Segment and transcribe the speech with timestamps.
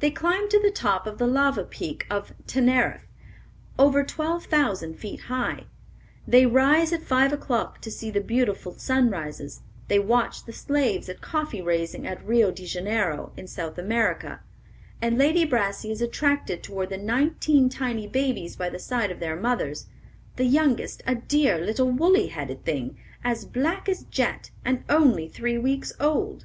[0.00, 3.08] They climb to the top of the lava Peak of Teneriffe,
[3.78, 5.64] over twelve thousand feet high;
[6.28, 11.22] they rise at five o'clock to see the beautiful sunrises; they watch the slaves at
[11.22, 14.40] coffee raising at Rio de Janeiro, in South America,
[15.00, 19.36] and Lady Brassey is attracted toward the nineteen tiny babies by the side of their
[19.36, 19.86] mothers;
[20.36, 25.56] "the youngest, a dear, little woolly headed thing, as black as jet, and only three
[25.56, 26.44] weeks old."